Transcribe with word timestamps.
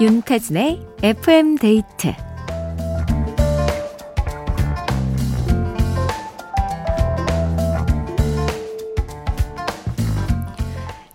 윤태진의 0.00 0.86
FM 1.02 1.56
데이트 1.56 2.14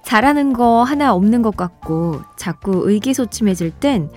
잘하는 0.04 0.54
거 0.54 0.84
하나 0.84 1.14
없는 1.14 1.42
것 1.42 1.58
같고 1.58 2.22
자꾸 2.38 2.90
의기소침해질 2.90 3.72
땐 3.72 4.10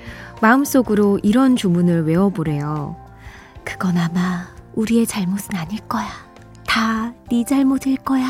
마음속으로 0.42 1.18
이런 1.22 1.56
주문을 1.56 2.04
외워보래요. 2.06 2.96
그건 3.64 3.96
아마 3.96 4.46
우리의 4.74 5.06
잘못은 5.06 5.56
아닐 5.56 5.80
거야. 5.88 6.06
다 6.66 7.12
네 7.30 7.44
잘못일 7.44 7.96
거야. 7.98 8.26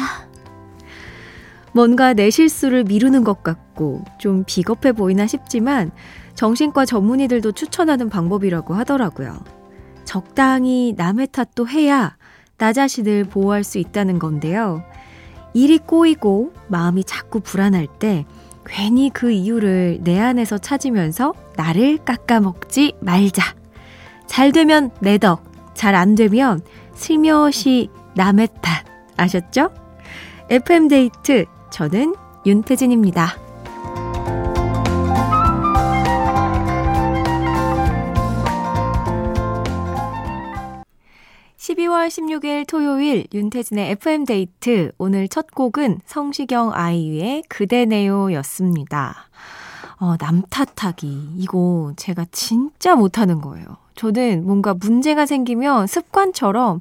뭔가 1.73 2.12
내 2.15 2.30
실수를 2.30 2.84
미루는 2.84 3.23
것 3.23 3.43
같고 3.43 4.05
좀 4.19 4.45
비겁해 4.47 4.93
보이나 4.93 5.27
싶지만 5.27 5.91
정신과 6.38 6.84
전문의들도 6.84 7.51
추천하는 7.51 8.09
방법이라고 8.09 8.73
하더라고요. 8.74 9.41
적당히 10.05 10.95
남의 10.96 11.27
탓도 11.33 11.66
해야 11.66 12.16
나 12.59 12.73
자신을 12.73 13.24
보호할 13.24 13.65
수 13.65 13.79
있다는 13.79 14.20
건데요. 14.20 14.84
일이 15.52 15.79
꼬이고 15.79 16.52
마음이 16.69 17.02
자꾸 17.02 17.41
불안할 17.41 17.88
때 17.98 18.24
괜히 18.65 19.10
그 19.12 19.32
이유를 19.32 19.98
내 20.05 20.20
안에서 20.20 20.59
찾으면서 20.59 21.34
나를 21.56 21.98
깎아먹지 22.05 22.95
말자. 23.01 23.43
잘 24.29 24.52
되면 24.52 24.93
내 25.01 25.18
덕, 25.18 25.43
잘 25.74 25.96
안 25.96 26.15
되면 26.15 26.60
슬며시 26.95 27.91
남의 28.15 28.48
탓. 28.63 28.85
아셨죠? 29.16 29.70
FM데이트, 30.51 31.46
저는 31.70 32.15
윤태진입니다. 32.46 33.48
12월 41.69 42.09
16일 42.09 42.66
토요일 42.66 43.27
윤태진의 43.35 43.91
FM데이트. 43.91 44.93
오늘 44.97 45.29
첫 45.29 45.51
곡은 45.51 46.01
성시경 46.07 46.73
아이유의 46.73 47.43
그대네요 47.51 48.33
였습니다. 48.33 49.29
어, 49.99 50.16
남 50.16 50.43
탓하기. 50.49 51.35
이거 51.37 51.93
제가 51.97 52.25
진짜 52.33 52.95
못하는 52.95 53.43
거예요. 53.43 53.66
저는 53.97 54.47
뭔가 54.47 54.73
문제가 54.73 55.27
생기면 55.27 55.88
습관처럼, 55.88 56.80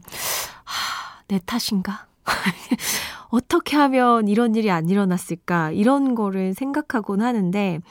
하, 0.63 1.21
내 1.27 1.41
탓인가? 1.45 2.05
어떻게 3.27 3.75
하면 3.75 4.29
이런 4.29 4.55
일이 4.55 4.71
안 4.71 4.87
일어났을까? 4.87 5.71
이런 5.71 6.15
거를 6.15 6.53
생각하곤 6.53 7.21
하는데, 7.21 7.81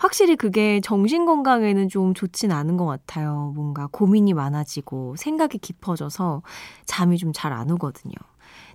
확실히 0.00 0.34
그게 0.34 0.80
정신 0.82 1.26
건강에는 1.26 1.88
좀 1.90 2.14
좋진 2.14 2.52
않은 2.52 2.76
것 2.78 2.86
같아요. 2.86 3.52
뭔가 3.54 3.86
고민이 3.92 4.32
많아지고 4.34 5.16
생각이 5.16 5.58
깊어져서 5.58 6.42
잠이 6.86 7.18
좀 7.18 7.32
잘 7.34 7.52
안 7.52 7.70
오거든요. 7.70 8.14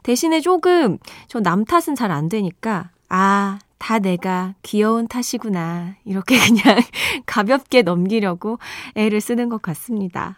대신에 0.04 0.40
조금 0.40 1.00
저 1.28 1.40
남 1.42 1.66
탓은 1.66 1.96
잘 1.96 2.12
안 2.12 2.30
되니까 2.30 2.92
아, 3.10 3.58
다 3.80 3.98
내가 4.00 4.54
귀여운 4.62 5.08
탓이구나. 5.08 5.96
이렇게 6.06 6.38
그냥 6.40 6.80
가볍게 7.26 7.82
넘기려고 7.82 8.60
애를 8.96 9.20
쓰는 9.20 9.50
것 9.50 9.62
같습니다. 9.64 10.36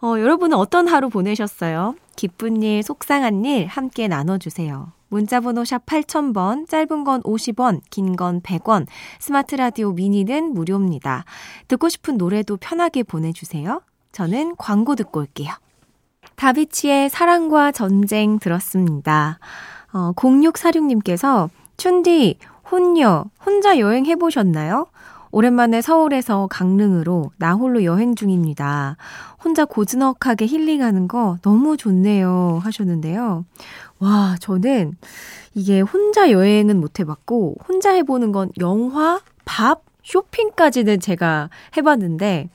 어, 0.00 0.18
여러분은 0.18 0.56
어떤 0.56 0.88
하루 0.88 1.10
보내셨어요? 1.10 1.96
기쁜 2.16 2.62
일, 2.62 2.82
속상한 2.82 3.44
일 3.44 3.66
함께 3.66 4.08
나눠주세요. 4.08 4.92
문자번호 5.08 5.64
샵 5.64 5.84
8000번, 5.86 6.68
짧은 6.68 7.04
건 7.04 7.22
50원, 7.22 7.80
긴 7.90 8.16
건 8.16 8.40
100원, 8.40 8.86
스마트 9.18 9.54
라디오 9.54 9.92
미니는 9.92 10.52
무료입니다. 10.54 11.24
듣고 11.68 11.88
싶은 11.88 12.16
노래도 12.18 12.56
편하게 12.56 13.02
보내주세요. 13.02 13.82
저는 14.12 14.56
광고 14.56 14.94
듣고 14.94 15.20
올게요. 15.20 15.52
다비치의 16.36 17.10
사랑과 17.10 17.72
전쟁 17.72 18.38
들었습니다. 18.38 19.38
어, 19.92 20.12
0646님께서, 20.14 21.48
춘디, 21.76 22.38
혼녀, 22.70 23.24
혼자 23.44 23.78
여행 23.78 24.04
해보셨나요? 24.06 24.86
오랜만에 25.30 25.82
서울에서 25.82 26.46
강릉으로 26.48 27.30
나 27.36 27.54
홀로 27.54 27.84
여행 27.84 28.14
중입니다. 28.14 28.96
혼자 29.42 29.64
고즈넉하게 29.64 30.46
힐링하는 30.46 31.08
거 31.08 31.38
너무 31.42 31.76
좋네요. 31.76 32.60
하셨는데요. 32.62 33.44
와, 33.98 34.36
저는 34.40 34.94
이게 35.54 35.80
혼자 35.80 36.30
여행은 36.30 36.80
못 36.80 37.00
해봤고, 37.00 37.56
혼자 37.66 37.92
해보는 37.92 38.32
건 38.32 38.50
영화, 38.60 39.20
밥, 39.44 39.82
쇼핑까지는 40.04 41.00
제가 41.00 41.50
해봤는데, 41.76 42.48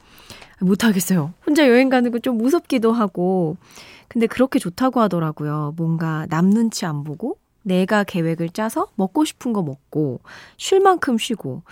못하겠어요. 0.62 1.34
혼자 1.46 1.68
여행 1.68 1.90
가는 1.90 2.12
거좀 2.12 2.38
무섭기도 2.38 2.92
하고, 2.94 3.58
근데 4.08 4.28
그렇게 4.28 4.60
좋다고 4.60 5.02
하더라고요. 5.02 5.74
뭔가 5.76 6.26
남 6.30 6.50
눈치 6.50 6.86
안 6.86 7.04
보고, 7.04 7.38
내가 7.64 8.04
계획을 8.04 8.50
짜서 8.50 8.88
먹고 8.96 9.26
싶은 9.26 9.54
거 9.54 9.62
먹고, 9.62 10.22
쉴 10.58 10.80
만큼 10.80 11.18
쉬고, 11.18 11.64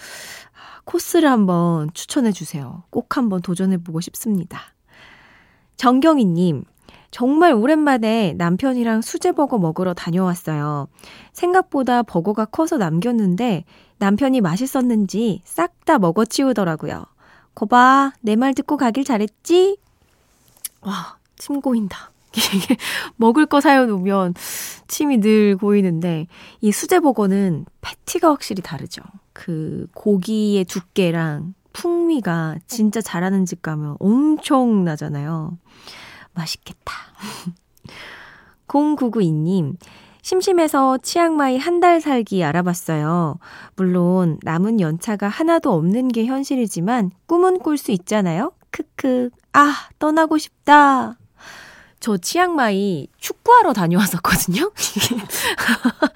코스를 0.91 1.29
한번 1.29 1.89
추천해 1.93 2.33
주세요. 2.33 2.83
꼭 2.89 3.15
한번 3.15 3.41
도전해 3.41 3.77
보고 3.77 4.01
싶습니다. 4.01 4.59
정경희님, 5.77 6.65
정말 7.11 7.53
오랜만에 7.53 8.33
남편이랑 8.37 9.01
수제버거 9.01 9.57
먹으러 9.57 9.93
다녀왔어요. 9.93 10.89
생각보다 11.31 12.03
버거가 12.03 12.43
커서 12.45 12.75
남겼는데 12.77 13.63
남편이 13.99 14.41
맛있었는지 14.41 15.41
싹 15.45 15.71
다 15.85 15.97
먹어 15.97 16.25
치우더라고요. 16.25 17.05
거봐, 17.55 18.11
내 18.21 18.35
말 18.35 18.53
듣고 18.53 18.75
가길 18.75 19.03
잘했지? 19.05 19.77
와, 20.81 21.17
침 21.37 21.61
고인다. 21.61 22.11
먹을 23.15 23.45
거 23.45 23.61
사여놓으면 23.61 24.33
침이 24.87 25.17
늘 25.21 25.55
고이는데 25.57 26.27
이 26.59 26.71
수제버거는 26.73 27.65
패티가 27.79 28.29
확실히 28.29 28.61
다르죠. 28.61 29.01
그 29.33 29.87
고기의 29.93 30.65
두께랑 30.65 31.53
풍미가 31.73 32.57
진짜 32.67 33.01
잘하는 33.01 33.45
집 33.45 33.61
가면 33.61 33.95
엄청나잖아요. 33.99 35.57
맛있겠다. 36.33 36.93
0992님, 38.67 39.75
심심해서 40.21 40.97
치앙마이 40.99 41.57
한 41.57 41.79
달 41.81 41.99
살기 41.99 42.43
알아봤어요. 42.43 43.39
물론 43.75 44.37
남은 44.43 44.79
연차가 44.79 45.27
하나도 45.27 45.71
없는 45.73 46.09
게 46.09 46.25
현실이지만 46.25 47.11
꿈은 47.25 47.59
꿀 47.59 47.77
수 47.77 47.91
있잖아요. 47.91 48.51
크크. 48.69 49.29
아, 49.53 49.73
떠나고 49.99 50.37
싶다. 50.37 51.17
저 51.99 52.17
치앙마이 52.17 53.07
축구하러 53.17 53.73
다녀왔었거든요. 53.73 54.71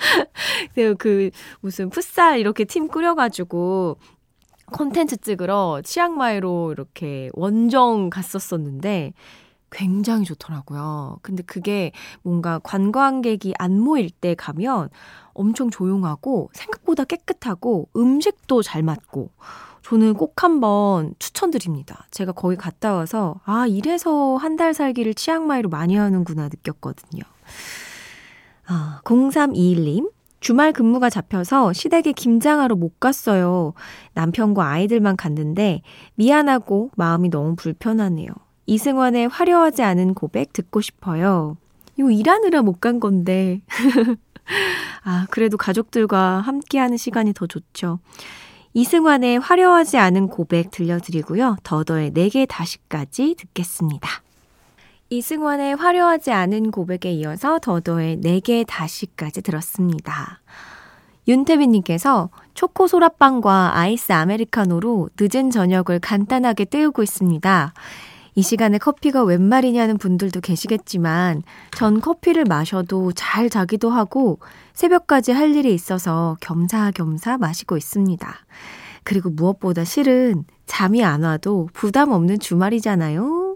그 0.98 1.30
무슨 1.62 1.90
풋살 1.90 2.40
이렇게 2.40 2.66
팀 2.66 2.88
꾸려가지고 2.88 3.98
콘텐츠 4.72 5.18
찍으러 5.18 5.82
치앙마이로 5.84 6.72
이렇게 6.72 7.30
원정 7.34 8.10
갔었었는데 8.10 9.14
굉장히 9.72 10.24
좋더라고요. 10.26 11.18
근데 11.22 11.44
그게 11.44 11.92
뭔가 12.24 12.60
관광객이 12.60 13.54
안 13.60 13.80
모일 13.80 14.10
때 14.10 14.34
가면 14.36 14.90
엄청 15.34 15.70
조용하고 15.70 16.50
생각보다 16.54 17.04
깨끗하고 17.04 17.90
음식도 17.96 18.62
잘 18.62 18.84
맞고 18.84 19.32
저는 19.82 20.14
꼭 20.16 20.44
한번 20.44 21.14
추천드립니다. 21.20 22.08
제가 22.10 22.32
거기 22.32 22.56
갔다 22.56 22.94
와서, 22.96 23.40
아, 23.46 23.68
이래서 23.68 24.36
한 24.38 24.56
달 24.56 24.74
살기를 24.74 25.14
치앙마이로 25.14 25.70
많이 25.70 25.96
하는구나 25.96 26.44
느꼈거든요. 26.46 27.22
아, 28.68 29.02
0321님. 29.04 30.10
주말 30.40 30.74
근무가 30.74 31.10
잡혀서 31.10 31.74
시댁에 31.74 32.12
김장하러 32.12 32.76
못 32.76 33.00
갔어요. 33.00 33.74
남편과 34.14 34.68
아이들만 34.68 35.16
갔는데 35.18 35.82
미안하고 36.16 36.92
마음이 36.96 37.30
너무 37.30 37.56
불편하네요. 37.56 38.30
이승환의 38.68 39.28
화려하지 39.28 39.84
않은 39.84 40.14
고백 40.14 40.54
듣고 40.54 40.82
싶어요. 40.82 41.58
이거 41.98 42.12
일하느라 42.12 42.62
못 42.62 42.80
간 42.80 43.00
건데. 43.00 43.62
아, 45.04 45.26
그래도 45.32 45.58
가족들과 45.58 46.40
함께하는 46.42 46.98
시간이 46.98 47.34
더 47.34 47.48
좋죠. 47.48 48.00
이승환의 48.74 49.40
화려하지 49.40 49.98
않은 49.98 50.28
고백 50.28 50.70
들려드리고요. 50.72 51.58
더더의 51.64 52.12
내게 52.12 52.46
다시까지 52.46 53.36
듣겠습니다. 53.38 54.10
이승환의 55.16 55.76
화려하지 55.76 56.32
않은 56.32 56.72
고백에 56.72 57.14
이어서 57.14 57.58
더더의 57.60 58.18
내게 58.18 58.66
다시까지 58.66 59.42
들었습니다. 59.42 60.42
윤태빈님께서 61.28 62.30
초코 62.54 62.88
소라빵과 62.88 63.78
아이스 63.78 64.12
아메리카노로 64.12 65.10
늦은 65.18 65.52
저녁을 65.52 66.00
간단하게 66.02 66.66
때우고 66.66 67.02
있습니다. 67.02 67.74
이 68.38 68.42
시간에 68.42 68.78
커피가 68.78 69.24
웬 69.24 69.42
말이냐는 69.42 69.98
분들도 69.98 70.42
계시겠지만 70.42 71.44
전 71.72 72.02
커피를 72.02 72.44
마셔도 72.44 73.14
잘 73.14 73.50
자기도 73.50 73.90
하고 73.90 74.40
새벽까지 74.74 75.32
할 75.32 75.56
일이 75.56 75.74
있어서 75.74 76.36
겸사겸사 76.42 77.38
마시고 77.38 77.78
있습니다. 77.78 78.36
그리고 79.06 79.30
무엇보다 79.30 79.86
실은 79.86 80.44
잠이 80.66 81.06
안 81.06 81.24
와도 81.24 81.70
부담 81.72 82.12
없는 82.12 82.40
주말이잖아요. 82.40 83.56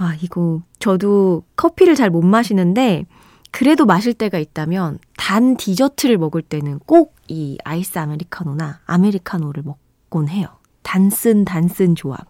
와, 0.00 0.14
이거 0.22 0.62
저도 0.78 1.44
커피를 1.56 1.94
잘 1.94 2.10
못 2.10 2.22
마시는데 2.22 3.04
그래도 3.52 3.84
마실 3.84 4.14
때가 4.14 4.38
있다면 4.38 4.98
단 5.16 5.56
디저트를 5.56 6.18
먹을 6.18 6.42
때는 6.42 6.78
꼭 6.80 7.20
이 7.30 7.58
아이스 7.64 7.96
아메리카노나 7.98 8.80
아메리카노를 8.86 9.62
먹곤 9.62 10.28
해요. 10.28 10.48
단쓴 10.82 11.44
단쓴 11.44 11.94
조합. 11.94 12.26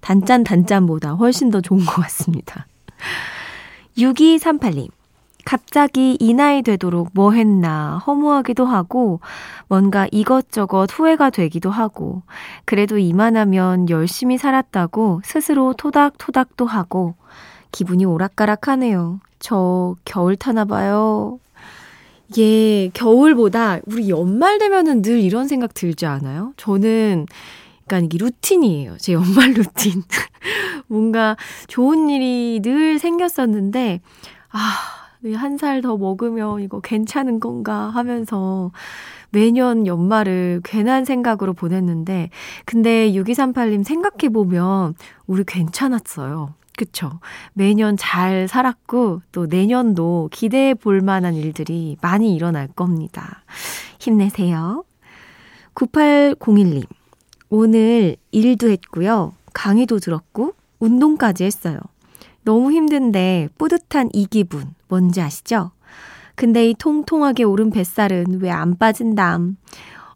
단짠 0.00 0.42
단짠보다 0.42 1.12
훨씬 1.12 1.50
더 1.50 1.60
좋은 1.60 1.84
것 1.84 2.00
같습니다. 2.02 2.66
6238님. 3.98 4.88
갑자기 5.48 6.14
이 6.20 6.34
나이 6.34 6.60
되도록 6.60 7.08
뭐 7.14 7.32
했나 7.32 7.96
허무하기도 8.06 8.66
하고 8.66 9.20
뭔가 9.66 10.06
이것저것 10.12 10.90
후회가 10.92 11.30
되기도 11.30 11.70
하고 11.70 12.20
그래도 12.66 12.98
이만하면 12.98 13.88
열심히 13.88 14.36
살았다고 14.36 15.22
스스로 15.24 15.72
토닥토닥도 15.72 16.66
하고 16.66 17.14
기분이 17.72 18.04
오락가락하네요. 18.04 19.20
저 19.38 19.96
겨울 20.04 20.36
타나 20.36 20.66
봐요. 20.66 21.40
예, 22.36 22.90
겨울보다 22.90 23.78
우리 23.86 24.10
연말 24.10 24.58
되면은 24.58 25.00
늘 25.00 25.18
이런 25.18 25.48
생각 25.48 25.72
들지 25.72 26.04
않아요? 26.04 26.52
저는 26.58 27.24
약간 27.84 28.04
이게 28.04 28.18
루틴이에요. 28.18 28.98
제 28.98 29.14
연말 29.14 29.52
루틴. 29.52 30.02
뭔가 30.88 31.38
좋은 31.68 32.10
일이 32.10 32.60
늘 32.62 32.98
생겼었는데, 32.98 34.02
아, 34.50 35.07
한 35.34 35.56
살 35.58 35.82
더 35.82 35.96
먹으면 35.96 36.60
이거 36.60 36.80
괜찮은 36.80 37.40
건가 37.40 37.90
하면서 37.90 38.70
매년 39.30 39.86
연말을 39.86 40.60
괜한 40.64 41.04
생각으로 41.04 41.52
보냈는데, 41.52 42.30
근데 42.64 43.12
6238님 43.12 43.84
생각해보면 43.84 44.94
우리 45.26 45.44
괜찮았어요. 45.44 46.54
그쵸. 46.76 47.18
매년 47.54 47.96
잘 47.96 48.46
살았고, 48.48 49.22
또 49.32 49.46
내년도 49.46 50.28
기대해 50.32 50.74
볼 50.74 51.00
만한 51.00 51.34
일들이 51.34 51.96
많이 52.00 52.34
일어날 52.34 52.68
겁니다. 52.68 53.42
힘내세요. 53.98 54.84
9801님. 55.74 56.86
오늘 57.50 58.16
일도 58.30 58.70
했고요. 58.70 59.32
강의도 59.52 59.98
들었고, 59.98 60.52
운동까지 60.78 61.44
했어요. 61.44 61.80
너무 62.48 62.72
힘든데 62.72 63.50
뿌듯한 63.58 64.08
이 64.14 64.24
기분 64.24 64.74
뭔지 64.88 65.20
아시죠? 65.20 65.72
근데 66.34 66.66
이 66.70 66.72
통통하게 66.72 67.44
오른 67.44 67.68
뱃살은 67.68 68.40
왜 68.40 68.48
안 68.50 68.78
빠진담? 68.78 69.58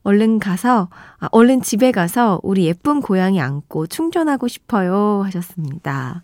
얼른 0.02 0.38
가서, 0.38 0.88
아, 1.20 1.28
얼른 1.30 1.60
집에 1.60 1.92
가서 1.92 2.40
우리 2.42 2.64
예쁜 2.64 3.02
고양이 3.02 3.38
안고 3.38 3.86
충전하고 3.88 4.48
싶어요. 4.48 5.20
하셨습니다. 5.26 6.22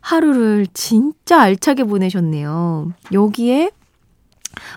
하루를 0.00 0.66
진짜 0.74 1.40
알차게 1.40 1.84
보내셨네요. 1.84 2.92
여기에 3.14 3.70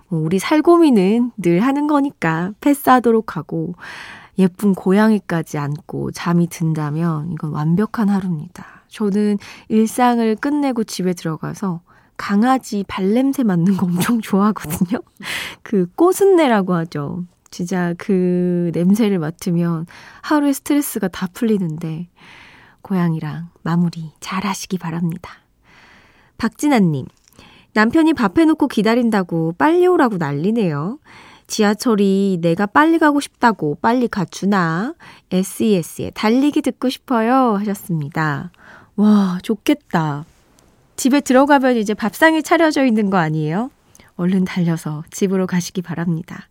뭐 0.07 0.21
우리 0.21 0.39
살고미는 0.39 1.31
늘 1.35 1.59
하는 1.59 1.87
거니까 1.87 2.53
패스하도록 2.61 3.35
하고 3.35 3.75
예쁜 4.39 4.73
고양이까지 4.73 5.57
안고 5.57 6.11
잠이 6.11 6.47
든다면 6.47 7.33
이건 7.33 7.51
완벽한 7.51 8.09
하루입니다. 8.09 8.65
저는 8.87 9.37
일상을 9.67 10.35
끝내고 10.37 10.85
집에 10.85 11.13
들어가서 11.13 11.81
강아지 12.17 12.83
발냄새 12.87 13.43
맡는 13.43 13.77
거 13.77 13.85
엄청 13.85 14.19
좋아하거든요. 14.21 15.01
그 15.61 15.87
꽃은내라고 15.95 16.73
하죠. 16.73 17.25
진짜 17.51 17.93
그 17.97 18.71
냄새를 18.73 19.19
맡으면 19.19 19.85
하루의 20.21 20.53
스트레스가 20.53 21.07
다 21.07 21.27
풀리는데 21.33 22.07
고양이랑 22.81 23.49
마무리 23.63 24.11
잘 24.19 24.45
하시기 24.45 24.77
바랍니다. 24.77 25.31
박진아님, 26.37 27.05
남편이 27.73 28.13
밥 28.13 28.37
해놓고 28.37 28.67
기다린다고 28.67 29.55
빨리 29.57 29.85
오라고 29.87 30.17
난리네요. 30.17 30.99
지하철이 31.49 32.39
내가 32.41 32.65
빨리 32.65 32.99
가고 32.99 33.19
싶다고 33.19 33.77
빨리 33.81 34.07
가주나? 34.07 34.93
SES의 35.31 36.11
달리기 36.13 36.61
듣고 36.61 36.89
싶어요. 36.89 37.57
하셨습니다. 37.57 38.51
와, 38.95 39.39
좋겠다. 39.43 40.25
집에 40.95 41.19
들어가면 41.19 41.77
이제 41.77 41.93
밥상이 41.93 42.43
차려져 42.43 42.85
있는 42.85 43.09
거 43.09 43.17
아니에요? 43.17 43.71
얼른 44.15 44.45
달려서 44.45 45.03
집으로 45.11 45.47
가시기 45.47 45.81
바랍니다. 45.81 46.47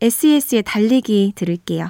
SES의 0.00 0.62
달리기 0.62 1.32
들을게요. 1.34 1.88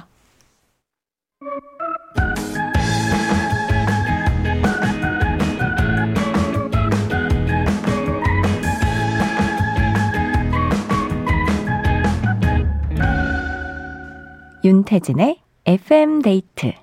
윤태진의 14.61 15.39
FM 15.65 16.21
데이트 16.21 16.73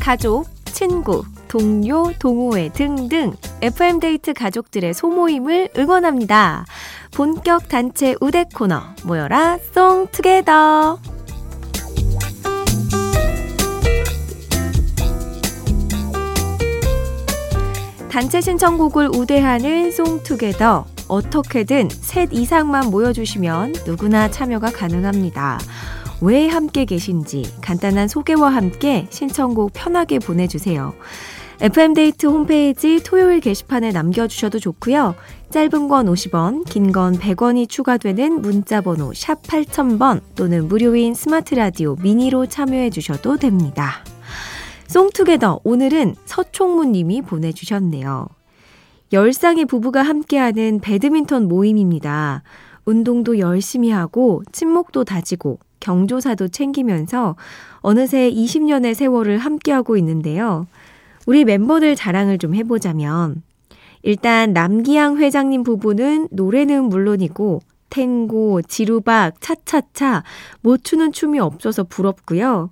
가족, 0.00 0.46
친구, 0.66 1.24
동료, 1.48 2.12
동호회 2.18 2.70
등등 2.72 3.32
FM데이트 3.60 4.32
가족들의 4.34 4.94
소모임을 4.94 5.70
응원합니다. 5.76 6.64
본격 7.12 7.68
단체 7.68 8.14
우대 8.20 8.44
코너 8.54 8.82
모여라 9.04 9.58
송 9.72 10.06
투게더 10.06 11.15
단체 18.16 18.40
신청곡을 18.40 19.10
우대하는 19.14 19.90
송투게더 19.90 20.86
어떻게든 21.06 21.90
셋 21.90 22.30
이상만 22.32 22.86
모여주시면 22.86 23.74
누구나 23.86 24.30
참여가 24.30 24.70
가능합니다. 24.70 25.58
왜 26.22 26.48
함께 26.48 26.86
계신지 26.86 27.44
간단한 27.60 28.08
소개와 28.08 28.54
함께 28.54 29.06
신청곡 29.10 29.72
편하게 29.74 30.18
보내주세요. 30.18 30.94
FM데이트 31.60 32.24
홈페이지 32.24 33.02
토요일 33.04 33.40
게시판에 33.40 33.90
남겨주셔도 33.90 34.60
좋고요. 34.60 35.14
짧은 35.50 35.88
건 35.88 36.06
50원, 36.06 36.64
긴 36.64 36.92
건 36.92 37.18
100원이 37.18 37.68
추가되는 37.68 38.40
문자번호 38.40 39.12
샵 39.12 39.42
8000번 39.42 40.22
또는 40.34 40.68
무료인 40.68 41.12
스마트라디오 41.12 41.96
미니로 42.00 42.46
참여해 42.46 42.88
주셔도 42.88 43.36
됩니다. 43.36 44.02
송투게더 44.88 45.60
오늘은 45.64 46.14
서총무 46.24 46.86
님이 46.86 47.22
보내주셨네요. 47.22 48.28
열상의 49.12 49.64
부부가 49.66 50.02
함께하는 50.02 50.80
배드민턴 50.80 51.48
모임입니다. 51.48 52.42
운동도 52.84 53.38
열심히 53.38 53.90
하고 53.90 54.42
친목도 54.52 55.04
다지고 55.04 55.58
경조사도 55.80 56.48
챙기면서 56.48 57.36
어느새 57.80 58.30
20년의 58.30 58.94
세월을 58.94 59.38
함께하고 59.38 59.96
있는데요. 59.96 60.66
우리 61.26 61.44
멤버들 61.44 61.96
자랑을 61.96 62.38
좀 62.38 62.54
해보자면, 62.54 63.42
일단 64.02 64.52
남기양 64.52 65.18
회장님 65.18 65.64
부부는 65.64 66.28
노래는 66.30 66.84
물론이고, 66.84 67.60
탱고, 67.90 68.62
지루박, 68.62 69.40
차차차, 69.40 70.22
못 70.60 70.84
추는 70.84 71.12
춤이 71.12 71.40
없어서 71.40 71.84
부럽고요. 71.84 72.70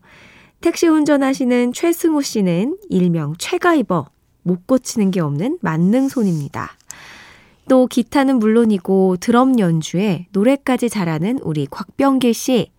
택시 0.65 0.87
운전하시는 0.87 1.75
최승호 1.75 2.23
씨는 2.23 2.79
일명 2.89 3.35
최가이버, 3.37 4.07
못 4.45 4.67
고치는 4.67 5.11
게 5.11 5.21
없는 5.21 5.59
만능손입니다. 5.61 6.71
또 7.69 7.87
기타는 7.87 8.39
물론이고 8.39 9.19
드럼 9.21 9.59
연주에 9.59 10.27
노래까지 10.33 10.89
잘하는 10.89 11.39
우리 11.43 11.67
곽병길 11.67 12.33
씨. 12.33 12.71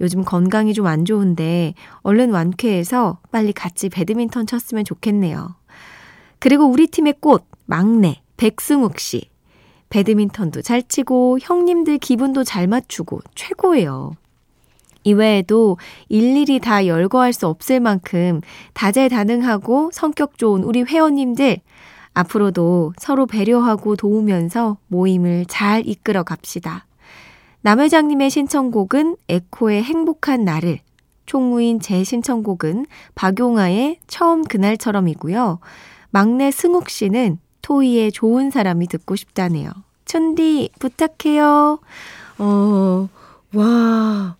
요즘 0.00 0.24
건강이 0.24 0.74
좀 0.74 0.86
안 0.86 1.04
좋은데 1.04 1.74
얼른 2.02 2.32
완쾌해서 2.32 3.20
빨리 3.30 3.52
같이 3.52 3.88
배드민턴 3.88 4.44
쳤으면 4.44 4.84
좋겠네요. 4.84 5.54
그리고 6.40 6.64
우리 6.64 6.88
팀의 6.88 7.14
꽃, 7.20 7.44
막내, 7.66 8.20
백승욱 8.36 8.98
씨. 8.98 9.30
배드민턴도 9.90 10.62
잘 10.62 10.82
치고 10.82 11.38
형님들 11.40 11.98
기분도 11.98 12.42
잘 12.42 12.66
맞추고 12.66 13.20
최고예요. 13.36 14.16
이외에도 15.04 15.78
일일이 16.08 16.58
다 16.60 16.86
열거할 16.86 17.32
수 17.32 17.46
없을 17.46 17.80
만큼 17.80 18.40
다재다능하고 18.74 19.90
성격 19.92 20.38
좋은 20.38 20.62
우리 20.64 20.82
회원님들 20.82 21.58
앞으로도 22.14 22.94
서로 22.98 23.26
배려하고 23.26 23.96
도우면서 23.96 24.78
모임을 24.88 25.46
잘 25.46 25.86
이끌어 25.86 26.22
갑시다. 26.24 26.86
남 27.60 27.80
회장님의 27.80 28.30
신청곡은 28.30 29.16
에코의 29.28 29.82
행복한 29.82 30.44
날을, 30.44 30.80
총무인 31.26 31.80
제 31.80 32.04
신청곡은 32.04 32.86
박용아의 33.14 33.98
처음 34.06 34.44
그날처럼이고요. 34.44 35.58
막내 36.10 36.50
승욱 36.50 36.88
씨는 36.88 37.38
토이의 37.62 38.12
좋은 38.12 38.50
사람이 38.50 38.86
듣고 38.86 39.14
싶다네요. 39.14 39.70
춘디, 40.06 40.70
부탁해요. 40.78 41.80
어, 42.38 43.08
와, 43.54 44.36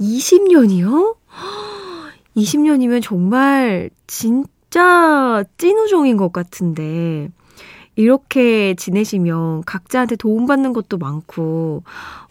20년이요? 0.00 1.16
20년이면 2.36 3.02
정말 3.02 3.90
진짜 4.06 5.44
찐우정인 5.58 6.16
것 6.16 6.32
같은데, 6.32 7.28
이렇게 7.96 8.74
지내시면 8.74 9.62
각자한테 9.64 10.16
도움받는 10.16 10.72
것도 10.72 10.96
많고, 10.96 11.82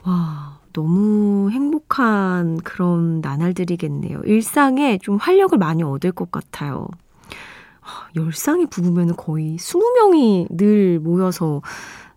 와, 0.04 0.58
너무 0.74 1.52
행복한 1.52 2.58
그런 2.58 3.22
나날들이겠네요. 3.22 4.22
일상에 4.26 4.98
좀 4.98 5.18
활력을 5.18 5.58
많이 5.58 5.84
얻을 5.84 6.12
것 6.12 6.32
같아요. 6.32 6.88
열상이 8.16 8.68
부부면 8.68 9.16
거의 9.16 9.58
20명이 9.58 10.48
늘 10.50 11.00
모여서 11.00 11.62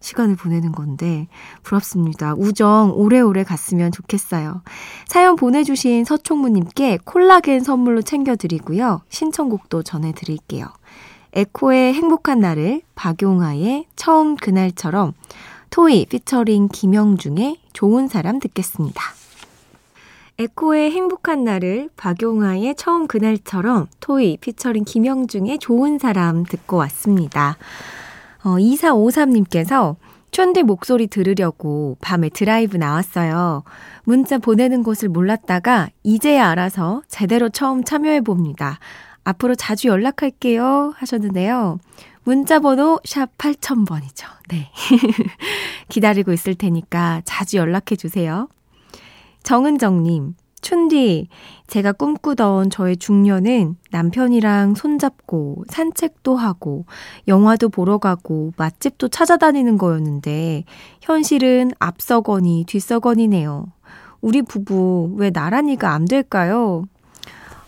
시간을 0.02 0.36
보내는 0.36 0.72
건데 0.72 1.28
부럽습니다. 1.62 2.34
우정 2.36 2.92
오래오래 2.94 3.44
갔으면 3.44 3.92
좋겠어요. 3.92 4.62
사연 5.06 5.36
보내주신 5.36 6.04
서총무님께 6.04 6.98
콜라겐 7.04 7.60
선물로 7.60 8.02
챙겨드리고요. 8.02 9.00
신청곡도 9.08 9.82
전해드릴게요. 9.82 10.66
에코의 11.34 11.94
행복한 11.94 12.40
날을 12.40 12.82
박용아의 12.94 13.86
처음 13.96 14.36
그날처럼 14.36 15.14
토이 15.70 16.04
피처링 16.06 16.68
김영중의 16.68 17.56
좋은 17.72 18.08
사람 18.08 18.38
듣겠습니다. 18.38 19.02
에코의 20.38 20.90
행복한 20.90 21.44
날을 21.44 21.88
박용아의 21.96 22.74
처음 22.76 23.06
그날처럼 23.06 23.86
토이 24.00 24.38
피처링 24.38 24.84
김영중의 24.84 25.58
좋은 25.58 25.98
사람 25.98 26.44
듣고 26.44 26.76
왔습니다. 26.78 27.56
어, 28.44 28.56
2453님께서 28.56 29.96
촌디 30.32 30.62
목소리 30.62 31.06
들으려고 31.06 31.96
밤에 32.00 32.30
드라이브 32.30 32.76
나왔어요. 32.78 33.64
문자 34.04 34.38
보내는 34.38 34.82
곳을 34.82 35.08
몰랐다가 35.10 35.90
이제야 36.02 36.48
알아서 36.48 37.02
제대로 37.06 37.50
처음 37.50 37.84
참여해 37.84 38.22
봅니다. 38.22 38.78
앞으로 39.24 39.54
자주 39.54 39.88
연락할게요 39.88 40.94
하셨는데요. 40.96 41.78
문자 42.24 42.60
번호 42.60 42.98
샵 43.04 43.36
8000번이죠. 43.36 44.26
네. 44.48 44.70
기다리고 45.88 46.32
있을 46.32 46.54
테니까 46.54 47.22
자주 47.24 47.58
연락해 47.58 47.96
주세요. 47.96 48.48
정은정님, 49.42 50.34
춘디, 50.62 51.28
제가 51.66 51.92
꿈꾸던 51.92 52.70
저의 52.70 52.96
중년은 52.96 53.76
남편이랑 53.90 54.74
손잡고 54.74 55.64
산책도 55.68 56.36
하고 56.36 56.86
영화도 57.28 57.68
보러 57.68 57.98
가고 57.98 58.52
맛집도 58.56 59.08
찾아다니는 59.08 59.76
거였는데 59.76 60.64
현실은 61.00 61.72
앞서거니 61.78 62.64
뒤서거니네요. 62.66 63.66
우리 64.20 64.40
부부 64.40 65.14
왜 65.16 65.30
나란히가 65.30 65.92
안 65.92 66.04
될까요? 66.04 66.84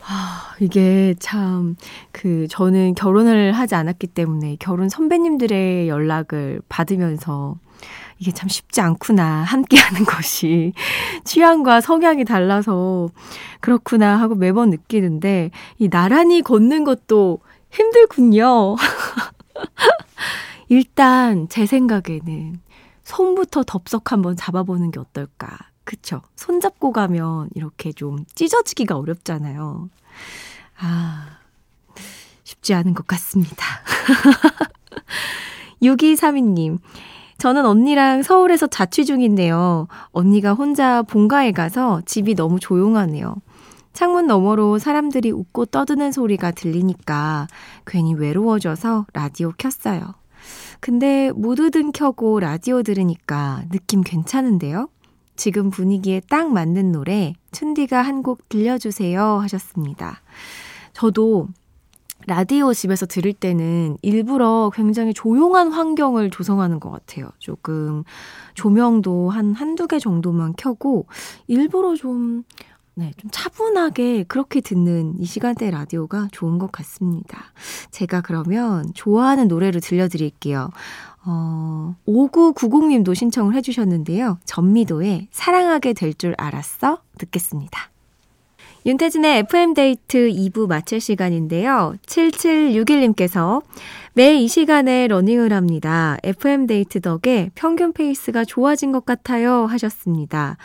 아, 0.07 0.55
이게 0.61 1.15
참, 1.19 1.77
그, 2.13 2.47
저는 2.49 2.95
결혼을 2.95 3.53
하지 3.53 3.75
않았기 3.75 4.09
때문에 4.09 4.57
결혼 4.61 4.89
선배님들의 4.89 5.89
연락을 5.89 6.61
받으면서 6.69 7.57
이게 8.25 8.33
참 8.33 8.49
쉽지 8.49 8.81
않구나. 8.81 9.43
함께 9.43 9.77
하는 9.77 10.05
것이. 10.07 10.73
취향과 11.25 11.83
성향이 11.83 12.25
달라서 12.25 13.11
그렇구나 13.61 14.19
하고 14.19 14.35
매번 14.35 14.71
느끼는데, 14.71 15.51
이 15.79 15.91
나란히 15.91 16.41
걷는 16.41 16.85
것도 16.85 17.41
힘들군요. 17.71 18.77
일단 20.71 21.49
제 21.51 21.67
생각에는 21.67 22.61
손부터 23.03 23.63
덥석 23.63 24.11
한번 24.11 24.37
잡아보는 24.37 24.91
게 24.91 25.01
어떨까. 25.01 25.59
그쵸? 25.85 26.23
손잡고 26.35 26.93
가면 26.93 27.51
이렇게 27.55 27.93
좀 27.93 28.25
찢어지기가 28.35 28.97
어렵잖아요. 28.97 29.91
아, 30.79 31.27
쉽지 32.45 32.73
않은 32.73 32.95
것 32.95 33.07
같습니다. 33.07 33.67
6232님, 35.83 36.79
저는 37.39 37.67
언니랑 37.67 38.23
서울에서 38.23 38.67
자취 38.69 39.05
중인데요. 39.05 39.89
언니가 40.13 40.55
혼자 40.55 41.03
본가에 41.03 41.53
가서 41.53 42.01
집이 42.07 42.35
너무 42.35 42.59
조용하네요. 42.61 43.35
창문 43.93 44.27
너머로 44.27 44.79
사람들이 44.79 45.31
웃고 45.31 45.67
떠드는 45.67 46.11
소리가 46.11 46.51
들리니까 46.51 47.47
괜히 47.87 48.15
외로워져서 48.15 49.07
라디오 49.13 49.53
켰어요. 49.57 50.01
근데 50.81 51.31
무드등 51.35 51.93
켜고 51.93 52.41
라디오 52.41 52.83
들으니까 52.83 53.63
느낌 53.71 54.03
괜찮은데요? 54.03 54.89
지금 55.37 55.71
분위기에 55.71 56.21
딱 56.29 56.53
맞는 56.53 56.93
노래 56.93 57.35
춘디가 57.53 58.03
한 58.03 58.23
곡 58.23 58.49
들려주세요 58.49 59.39
하셨습니다. 59.41 60.21
저도 60.93 61.49
라디오 62.27 62.73
집에서 62.73 63.07
들을 63.07 63.33
때는 63.33 63.97
일부러 64.03 64.71
굉장히 64.75 65.13
조용한 65.15 65.73
환경을 65.73 66.31
조성하는 66.31 66.81
것 66.81 66.91
같아요. 66.91 67.29
조금 67.39 68.05
조명도 68.55 69.31
한 69.31 69.53
한두 69.55 69.87
개 69.87 69.99
정도만 69.99 70.55
켜고 70.57 71.07
일부러 71.47 71.95
좀, 71.97 72.45
네, 72.95 73.13
좀 73.17 73.31
차분하게 73.33 74.25
그렇게 74.25 74.61
듣는 74.61 75.15
이 75.19 75.25
시간대 75.27 75.71
라디오가 75.71 76.29
좋은 76.33 76.59
것 76.59 76.71
같습니다. 76.73 77.53
제가 77.91 78.21
그러면 78.23 78.87
좋아하는 78.95 79.49
노래를 79.49 79.81
들려드릴게요. 79.81 80.71
어, 81.27 81.97
5990님도 82.07 83.15
신청을 83.15 83.55
해주셨는데요. 83.55 84.39
전미도의 84.45 85.29
사랑하게 85.31 85.93
될 85.95 86.15
줄 86.15 86.35
알았어? 86.39 87.01
듣겠습니다. 87.19 87.94
윤태진의 88.87 89.39
FM데이트 89.39 90.29
2부 90.29 90.69
마칠 90.69 91.01
시간인데요. 91.01 91.95
7761님께서 92.07 93.63
매일 94.13 94.37
이 94.37 94.47
시간에 94.47 95.09
러닝을 95.09 95.53
합니다. 95.53 96.19
FM데이트 96.23 97.01
덕에 97.01 97.51
평균 97.55 97.93
페이스가 97.93 98.45
좋아진 98.45 98.93
것 98.93 99.07
같아요. 99.07 99.65
하셨습니다. 99.65 100.59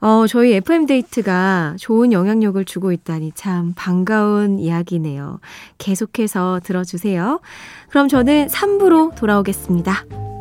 어, 0.00 0.26
저희 0.28 0.52
FM데이트가 0.52 1.76
좋은 1.78 2.12
영향력을 2.12 2.62
주고 2.66 2.92
있다니 2.92 3.32
참 3.34 3.72
반가운 3.74 4.58
이야기네요. 4.58 5.40
계속해서 5.78 6.60
들어주세요. 6.62 7.40
그럼 7.88 8.08
저는 8.08 8.48
3부로 8.48 9.14
돌아오겠습니다. 9.14 10.31